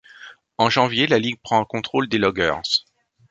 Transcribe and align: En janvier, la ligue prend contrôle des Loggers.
En 0.57 0.71
janvier, 0.71 1.05
la 1.05 1.19
ligue 1.19 1.37
prend 1.43 1.63
contrôle 1.63 2.07
des 2.09 2.17
Loggers. 2.17 2.59